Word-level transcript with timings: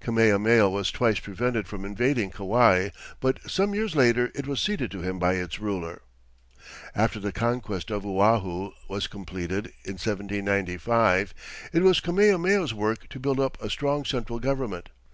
Kamehameha 0.00 0.70
was 0.70 0.90
twice 0.90 1.18
prevented 1.18 1.68
from 1.68 1.84
invading 1.84 2.30
Kauai, 2.30 2.88
but 3.20 3.38
some 3.46 3.74
years 3.74 3.94
later 3.94 4.32
it 4.34 4.46
was 4.46 4.58
ceded 4.58 4.90
to 4.92 5.02
him 5.02 5.18
by 5.18 5.34
its 5.34 5.60
ruler. 5.60 6.00
After 6.94 7.20
the 7.20 7.32
conquest 7.32 7.90
of 7.90 8.06
Oahu 8.06 8.70
was 8.88 9.06
completed, 9.08 9.66
in 9.84 9.96
1795, 9.98 11.34
it 11.74 11.82
was 11.82 12.00
Kamehameha's 12.00 12.72
work 12.72 13.10
to 13.10 13.20
build 13.20 13.38
up 13.38 13.60
a 13.62 13.68
strong 13.68 14.06
central 14.06 14.38
government. 14.38 14.88